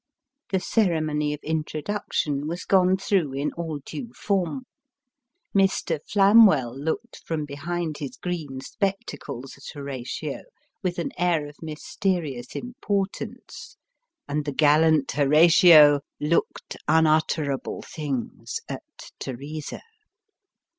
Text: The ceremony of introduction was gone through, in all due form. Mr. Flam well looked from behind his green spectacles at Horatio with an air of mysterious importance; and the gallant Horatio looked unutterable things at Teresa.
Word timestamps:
The 0.49 0.59
ceremony 0.59 1.31
of 1.35 1.41
introduction 1.43 2.47
was 2.47 2.65
gone 2.65 2.97
through, 2.97 3.33
in 3.33 3.53
all 3.53 3.81
due 3.85 4.11
form. 4.15 4.65
Mr. 5.55 5.99
Flam 6.09 6.47
well 6.47 6.75
looked 6.75 7.21
from 7.23 7.45
behind 7.45 7.99
his 7.99 8.17
green 8.17 8.61
spectacles 8.61 9.55
at 9.59 9.65
Horatio 9.75 10.41
with 10.81 10.97
an 10.97 11.11
air 11.19 11.47
of 11.47 11.57
mysterious 11.61 12.55
importance; 12.55 13.77
and 14.27 14.43
the 14.43 14.51
gallant 14.53 15.11
Horatio 15.11 15.99
looked 16.19 16.77
unutterable 16.87 17.83
things 17.83 18.59
at 18.67 18.81
Teresa. 19.19 19.83